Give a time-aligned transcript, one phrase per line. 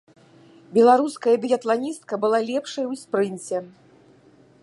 [0.77, 3.57] Беларуская біятланістка была лепшай ў спрынце.